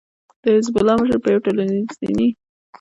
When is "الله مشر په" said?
0.79-1.27